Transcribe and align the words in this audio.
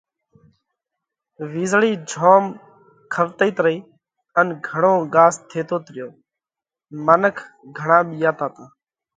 وِيزۯئِي 1.51 1.91
جوم 2.09 2.43
کوَتئِيت 3.13 3.57
رئِي، 3.65 3.77
ان 4.39 4.47
گھڻو 4.67 4.93
ڳاز 5.13 5.33
ٿيتوت 5.49 5.85
ريو۔ 5.95 6.07
منک 7.05 7.35
گھڻا 7.79 7.99
ٻِيئاتا 8.09 8.47
تا۔ 8.55 8.63